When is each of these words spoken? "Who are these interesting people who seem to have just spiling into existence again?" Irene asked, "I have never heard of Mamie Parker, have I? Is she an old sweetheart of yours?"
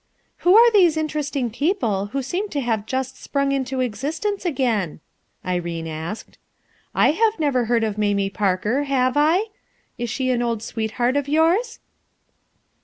"Who 0.39 0.55
are 0.55 0.71
these 0.71 0.97
interesting 0.97 1.51
people 1.51 2.07
who 2.07 2.23
seem 2.23 2.49
to 2.49 2.59
have 2.59 2.87
just 2.87 3.21
spiling 3.21 3.51
into 3.51 3.81
existence 3.81 4.45
again?" 4.45 4.99
Irene 5.45 5.85
asked, 5.85 6.39
"I 6.95 7.11
have 7.11 7.39
never 7.39 7.65
heard 7.65 7.83
of 7.83 7.99
Mamie 7.99 8.31
Parker, 8.31 8.85
have 8.85 9.13
I? 9.15 9.49
Is 9.99 10.09
she 10.09 10.31
an 10.31 10.41
old 10.41 10.63
sweetheart 10.63 11.15
of 11.15 11.27
yours?" 11.29 11.77